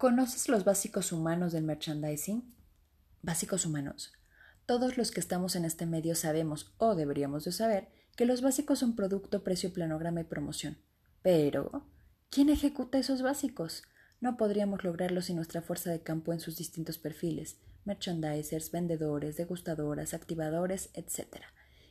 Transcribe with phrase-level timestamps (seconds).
[0.00, 2.54] ¿Conoces los básicos humanos del merchandising?
[3.20, 4.14] Básicos humanos.
[4.64, 8.78] Todos los que estamos en este medio sabemos, o deberíamos de saber, que los básicos
[8.78, 10.78] son producto, precio, planograma y promoción.
[11.20, 11.84] Pero,
[12.30, 13.82] ¿quién ejecuta esos básicos?
[14.22, 20.14] No podríamos lograrlo sin nuestra fuerza de campo en sus distintos perfiles, merchandisers, vendedores, degustadoras,
[20.14, 21.42] activadores, etc.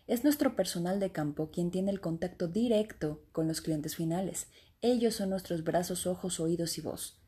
[0.07, 4.48] Es nuestro personal de campo quien tiene el contacto directo con los clientes finales.
[4.82, 7.20] Ellos son nuestros brazos, ojos, oídos y voz.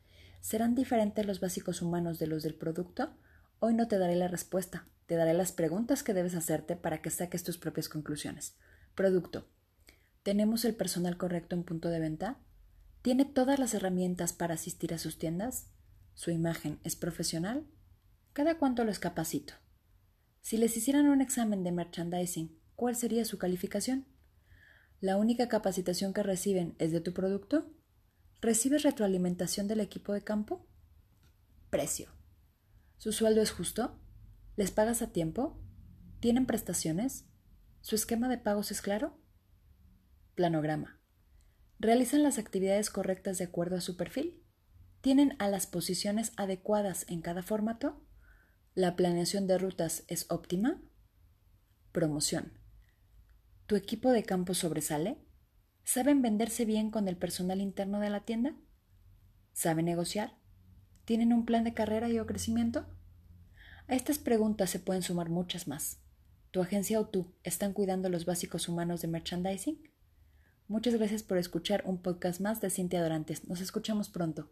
[0.42, 3.14] ¿Serán diferentes los básicos humanos de los del producto?
[3.60, 7.10] Hoy no te daré la respuesta, te daré las preguntas que debes hacerte para que
[7.10, 8.56] saques tus propias conclusiones.
[8.96, 9.46] Producto.
[10.24, 12.40] ¿Tenemos el personal correcto en punto de venta?
[13.02, 15.68] ¿Tiene todas las herramientas para asistir a sus tiendas?
[16.14, 17.64] ¿Su imagen es profesional?
[18.32, 19.54] ¿Cada cuánto los capacito?
[20.40, 24.06] Si les hicieran un examen de merchandising, ¿cuál sería su calificación?
[25.00, 27.70] ¿La única capacitación que reciben es de tu producto?
[28.44, 30.66] ¿Recibes retroalimentación del equipo de campo?
[31.70, 32.08] Precio.
[32.98, 34.00] ¿Su sueldo es justo?
[34.56, 35.62] ¿Les pagas a tiempo?
[36.18, 37.24] ¿Tienen prestaciones?
[37.82, 39.16] ¿Su esquema de pagos es claro?
[40.34, 41.00] Planograma.
[41.78, 44.42] ¿Realizan las actividades correctas de acuerdo a su perfil?
[45.02, 48.04] ¿Tienen a las posiciones adecuadas en cada formato?
[48.74, 50.82] ¿La planeación de rutas es óptima?
[51.92, 52.58] Promoción.
[53.66, 55.24] ¿Tu equipo de campo sobresale?
[55.84, 58.54] ¿Saben venderse bien con el personal interno de la tienda?
[59.52, 60.34] ¿Saben negociar?
[61.04, 62.86] ¿Tienen un plan de carrera y o crecimiento?
[63.88, 65.98] A estas preguntas se pueden sumar muchas más.
[66.52, 69.90] ¿Tu agencia o tú están cuidando los básicos humanos de merchandising?
[70.68, 73.48] Muchas gracias por escuchar un podcast más de Cintia Dorantes.
[73.48, 74.50] Nos escuchamos pronto.